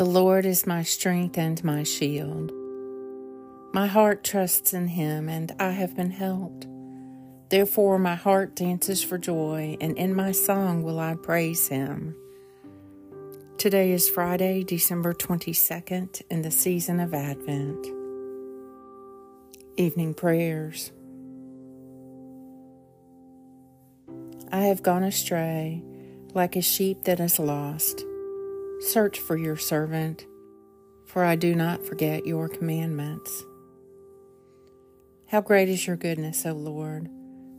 The 0.00 0.06
Lord 0.06 0.46
is 0.46 0.66
my 0.66 0.82
strength 0.82 1.36
and 1.36 1.62
my 1.62 1.82
shield. 1.82 2.50
My 3.74 3.86
heart 3.86 4.24
trusts 4.24 4.72
in 4.72 4.86
him, 4.86 5.28
and 5.28 5.54
I 5.60 5.72
have 5.72 5.94
been 5.94 6.10
helped. 6.10 6.66
Therefore, 7.50 7.98
my 7.98 8.14
heart 8.14 8.56
dances 8.56 9.04
for 9.04 9.18
joy, 9.18 9.76
and 9.78 9.98
in 9.98 10.14
my 10.14 10.32
song 10.32 10.82
will 10.82 10.98
I 10.98 11.16
praise 11.16 11.68
him. 11.68 12.16
Today 13.58 13.92
is 13.92 14.08
Friday, 14.08 14.64
December 14.64 15.12
22nd, 15.12 16.22
in 16.30 16.40
the 16.40 16.50
season 16.50 16.98
of 16.98 17.12
Advent. 17.12 17.86
Evening 19.76 20.14
Prayers. 20.14 20.92
I 24.50 24.62
have 24.62 24.82
gone 24.82 25.02
astray 25.02 25.82
like 26.32 26.56
a 26.56 26.62
sheep 26.62 27.04
that 27.04 27.20
is 27.20 27.38
lost. 27.38 28.06
Search 28.80 29.20
for 29.20 29.36
your 29.36 29.58
servant, 29.58 30.26
for 31.04 31.22
I 31.22 31.36
do 31.36 31.54
not 31.54 31.84
forget 31.84 32.26
your 32.26 32.48
commandments. 32.48 33.44
How 35.28 35.42
great 35.42 35.68
is 35.68 35.86
your 35.86 35.96
goodness, 35.96 36.46
O 36.46 36.52
Lord, 36.52 37.10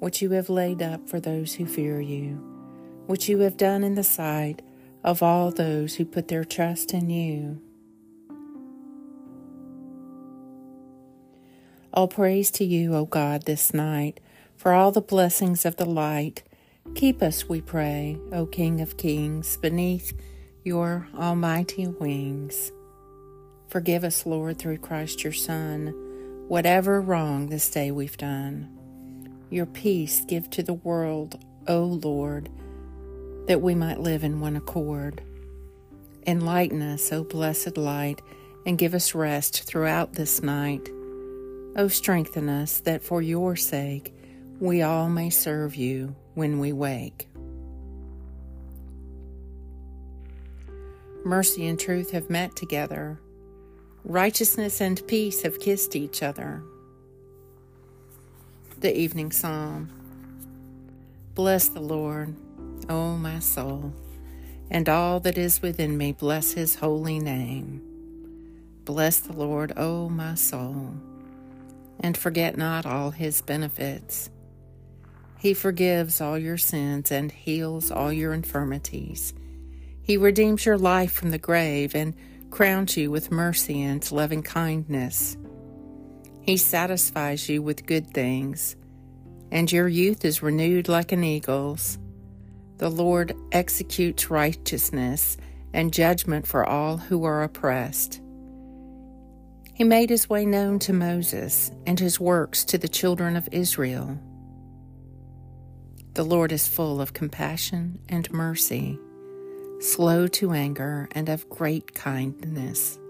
which 0.00 0.22
you 0.22 0.30
have 0.30 0.48
laid 0.48 0.80
up 0.80 1.10
for 1.10 1.20
those 1.20 1.54
who 1.54 1.66
fear 1.66 2.00
you, 2.00 2.36
which 3.06 3.28
you 3.28 3.40
have 3.40 3.58
done 3.58 3.84
in 3.84 3.94
the 3.94 4.02
sight 4.02 4.62
of 5.04 5.22
all 5.22 5.50
those 5.50 5.96
who 5.96 6.06
put 6.06 6.28
their 6.28 6.44
trust 6.44 6.94
in 6.94 7.10
you. 7.10 7.60
All 11.92 12.08
praise 12.08 12.50
to 12.52 12.64
you, 12.64 12.94
O 12.94 13.04
God, 13.04 13.44
this 13.44 13.74
night, 13.74 14.18
for 14.56 14.72
all 14.72 14.90
the 14.90 15.02
blessings 15.02 15.66
of 15.66 15.76
the 15.76 15.84
light. 15.84 16.42
Keep 16.94 17.22
us, 17.22 17.50
we 17.50 17.60
pray, 17.60 18.18
O 18.32 18.46
King 18.46 18.80
of 18.80 18.96
kings, 18.96 19.58
beneath 19.58 20.14
your 20.64 21.08
almighty 21.18 21.86
wings. 21.86 22.70
Forgive 23.68 24.04
us, 24.04 24.26
Lord, 24.26 24.58
through 24.58 24.78
Christ 24.78 25.24
your 25.24 25.32
Son, 25.32 25.88
whatever 26.48 27.00
wrong 27.00 27.48
this 27.48 27.70
day 27.70 27.90
we've 27.90 28.16
done. 28.16 28.68
Your 29.50 29.66
peace 29.66 30.24
give 30.26 30.50
to 30.50 30.62
the 30.62 30.74
world, 30.74 31.42
O 31.66 31.84
Lord, 31.84 32.48
that 33.46 33.60
we 33.60 33.74
might 33.74 34.00
live 34.00 34.22
in 34.24 34.40
one 34.40 34.56
accord. 34.56 35.22
Enlighten 36.26 36.80
us, 36.80 37.12
O 37.12 37.24
blessed 37.24 37.76
light, 37.76 38.22
and 38.64 38.78
give 38.78 38.94
us 38.94 39.14
rest 39.14 39.64
throughout 39.64 40.12
this 40.12 40.42
night. 40.42 40.88
O 41.76 41.88
strengthen 41.88 42.48
us 42.48 42.80
that 42.80 43.02
for 43.02 43.20
your 43.20 43.56
sake 43.56 44.14
we 44.60 44.82
all 44.82 45.08
may 45.08 45.30
serve 45.30 45.74
you 45.74 46.14
when 46.34 46.60
we 46.60 46.72
wake. 46.72 47.31
Mercy 51.24 51.66
and 51.66 51.78
truth 51.78 52.10
have 52.10 52.30
met 52.30 52.56
together. 52.56 53.20
Righteousness 54.04 54.80
and 54.80 55.06
peace 55.06 55.42
have 55.42 55.60
kissed 55.60 55.94
each 55.94 56.22
other. 56.22 56.62
The 58.78 58.96
Evening 58.96 59.30
Psalm 59.30 59.90
Bless 61.34 61.68
the 61.68 61.80
Lord, 61.80 62.34
O 62.88 63.16
my 63.16 63.38
soul, 63.38 63.92
and 64.70 64.88
all 64.88 65.20
that 65.20 65.38
is 65.38 65.62
within 65.62 65.96
me, 65.96 66.12
bless 66.12 66.52
his 66.52 66.74
holy 66.74 67.20
name. 67.20 67.80
Bless 68.84 69.20
the 69.20 69.32
Lord, 69.32 69.72
O 69.76 70.08
my 70.08 70.34
soul, 70.34 70.94
and 72.00 72.16
forget 72.16 72.58
not 72.58 72.84
all 72.84 73.12
his 73.12 73.40
benefits. 73.40 74.28
He 75.38 75.54
forgives 75.54 76.20
all 76.20 76.36
your 76.36 76.58
sins 76.58 77.12
and 77.12 77.30
heals 77.30 77.90
all 77.92 78.12
your 78.12 78.32
infirmities. 78.32 79.34
He 80.02 80.16
redeems 80.16 80.66
your 80.66 80.78
life 80.78 81.12
from 81.12 81.30
the 81.30 81.38
grave 81.38 81.94
and 81.94 82.14
crowns 82.50 82.96
you 82.96 83.10
with 83.10 83.30
mercy 83.30 83.82
and 83.82 84.10
loving 84.10 84.42
kindness. 84.42 85.36
He 86.40 86.56
satisfies 86.56 87.48
you 87.48 87.62
with 87.62 87.86
good 87.86 88.12
things, 88.12 88.74
and 89.52 89.70
your 89.70 89.86
youth 89.86 90.24
is 90.24 90.42
renewed 90.42 90.88
like 90.88 91.12
an 91.12 91.22
eagle's. 91.22 91.98
The 92.78 92.90
Lord 92.90 93.36
executes 93.52 94.28
righteousness 94.28 95.36
and 95.72 95.92
judgment 95.92 96.48
for 96.48 96.68
all 96.68 96.96
who 96.96 97.22
are 97.24 97.44
oppressed. 97.44 98.20
He 99.72 99.84
made 99.84 100.10
his 100.10 100.28
way 100.28 100.44
known 100.44 100.80
to 100.80 100.92
Moses 100.92 101.70
and 101.86 101.98
his 101.98 102.18
works 102.18 102.64
to 102.66 102.76
the 102.76 102.88
children 102.88 103.36
of 103.36 103.48
Israel. 103.52 104.18
The 106.14 106.24
Lord 106.24 106.50
is 106.50 106.68
full 106.68 107.00
of 107.00 107.14
compassion 107.14 108.00
and 108.08 108.30
mercy 108.32 108.98
slow 109.82 110.28
to 110.28 110.52
anger, 110.52 111.08
and 111.10 111.28
of 111.28 111.48
great 111.48 111.92
kindness. 111.92 113.00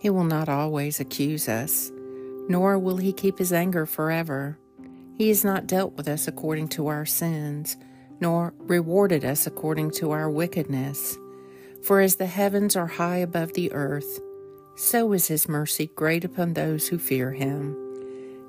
He 0.00 0.08
will 0.08 0.24
not 0.24 0.48
always 0.48 0.98
accuse 0.98 1.46
us, 1.46 1.92
nor 2.48 2.78
will 2.78 2.96
he 2.96 3.12
keep 3.12 3.38
his 3.38 3.52
anger 3.52 3.84
forever. 3.84 4.58
He 5.18 5.28
has 5.28 5.44
not 5.44 5.66
dealt 5.66 5.94
with 5.94 6.08
us 6.08 6.26
according 6.26 6.68
to 6.68 6.86
our 6.86 7.04
sins, 7.04 7.76
nor 8.18 8.54
rewarded 8.56 9.26
us 9.26 9.46
according 9.46 9.90
to 9.90 10.10
our 10.10 10.30
wickedness. 10.30 11.18
For 11.84 12.00
as 12.00 12.16
the 12.16 12.26
heavens 12.26 12.74
are 12.74 12.86
high 12.86 13.18
above 13.18 13.52
the 13.52 13.70
earth, 13.72 14.20
so 14.74 15.12
is 15.12 15.28
his 15.28 15.48
mercy 15.48 15.90
great 15.96 16.24
upon 16.24 16.54
those 16.54 16.88
who 16.88 16.98
fear 16.98 17.32
him. 17.32 17.76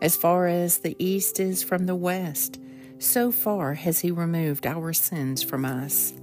As 0.01 0.15
far 0.15 0.47
as 0.47 0.77
the 0.77 0.95
east 1.03 1.39
is 1.39 1.63
from 1.63 1.85
the 1.85 1.95
west, 1.95 2.61
so 2.97 3.31
far 3.31 3.73
has 3.73 3.99
he 3.99 4.11
removed 4.11 4.65
our 4.65 4.93
sins 4.93 5.43
from 5.43 5.65
us. 5.65 6.13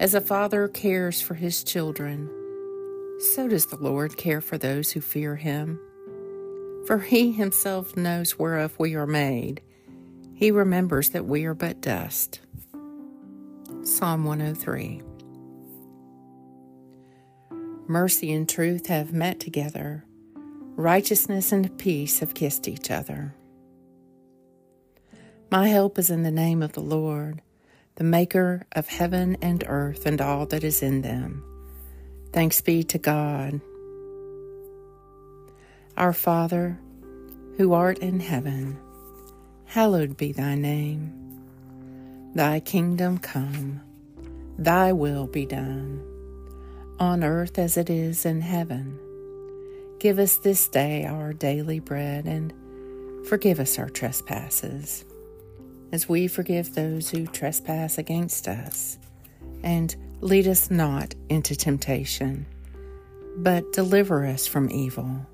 As 0.00 0.14
a 0.14 0.20
father 0.22 0.66
cares 0.66 1.20
for 1.20 1.34
his 1.34 1.62
children, 1.62 2.30
so 3.34 3.46
does 3.46 3.66
the 3.66 3.76
Lord 3.76 4.16
care 4.16 4.40
for 4.40 4.56
those 4.56 4.92
who 4.92 5.02
fear 5.02 5.36
him. 5.36 5.78
For 6.86 7.00
he 7.00 7.32
himself 7.32 7.98
knows 7.98 8.38
whereof 8.38 8.74
we 8.78 8.94
are 8.94 9.06
made. 9.06 9.60
He 10.32 10.50
remembers 10.50 11.10
that 11.10 11.26
we 11.26 11.44
are 11.44 11.52
but 11.52 11.82
dust. 11.82 12.40
Psalm 13.82 14.24
103 14.24 15.02
Mercy 17.86 18.32
and 18.32 18.48
truth 18.48 18.86
have 18.86 19.12
met 19.12 19.38
together, 19.38 20.06
righteousness 20.76 21.52
and 21.52 21.76
peace 21.76 22.20
have 22.20 22.32
kissed 22.32 22.66
each 22.66 22.90
other. 22.90 23.34
My 25.50 25.68
help 25.68 25.98
is 25.98 26.08
in 26.08 26.22
the 26.22 26.30
name 26.30 26.62
of 26.62 26.72
the 26.72 26.80
Lord 26.80 27.42
the 28.00 28.04
maker 28.04 28.64
of 28.72 28.88
heaven 28.88 29.36
and 29.42 29.62
earth 29.66 30.06
and 30.06 30.22
all 30.22 30.46
that 30.46 30.64
is 30.64 30.82
in 30.82 31.02
them. 31.02 31.44
Thanks 32.32 32.62
be 32.62 32.82
to 32.84 32.96
God. 32.96 33.60
Our 35.98 36.14
Father, 36.14 36.80
who 37.58 37.74
art 37.74 37.98
in 37.98 38.20
heaven, 38.20 38.78
hallowed 39.66 40.16
be 40.16 40.32
thy 40.32 40.54
name. 40.54 41.12
Thy 42.34 42.60
kingdom 42.60 43.18
come, 43.18 43.82
thy 44.58 44.94
will 44.94 45.26
be 45.26 45.44
done, 45.44 46.02
on 46.98 47.22
earth 47.22 47.58
as 47.58 47.76
it 47.76 47.90
is 47.90 48.24
in 48.24 48.40
heaven. 48.40 48.98
Give 49.98 50.18
us 50.18 50.38
this 50.38 50.68
day 50.68 51.04
our 51.04 51.34
daily 51.34 51.80
bread 51.80 52.24
and 52.24 52.54
forgive 53.28 53.60
us 53.60 53.78
our 53.78 53.90
trespasses 53.90 55.04
as 55.92 56.08
we 56.08 56.28
forgive 56.28 56.74
those 56.74 57.10
who 57.10 57.26
trespass 57.26 57.98
against 57.98 58.48
us. 58.48 58.98
And 59.62 59.94
lead 60.20 60.46
us 60.46 60.70
not 60.70 61.14
into 61.28 61.56
temptation, 61.56 62.46
but 63.36 63.72
deliver 63.72 64.26
us 64.26 64.46
from 64.46 64.70
evil. 64.70 65.26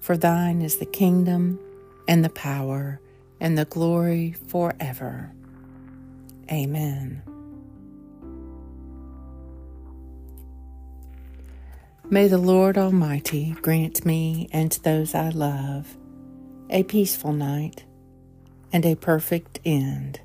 For 0.00 0.16
thine 0.16 0.62
is 0.62 0.76
the 0.76 0.86
kingdom, 0.86 1.58
and 2.06 2.24
the 2.24 2.30
power, 2.30 3.00
and 3.40 3.58
the 3.58 3.66
glory 3.66 4.34
forever. 4.48 5.32
Amen. 6.50 7.22
May 12.10 12.26
the 12.26 12.38
Lord 12.38 12.78
Almighty 12.78 13.54
grant 13.60 14.06
me 14.06 14.48
and 14.50 14.72
those 14.82 15.14
I 15.14 15.28
love 15.28 15.94
a 16.70 16.82
peaceful 16.84 17.34
night 17.34 17.84
and 18.72 18.84
a 18.84 18.94
perfect 18.94 19.60
end. 19.64 20.20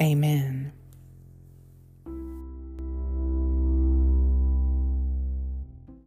Amen. 0.00 0.72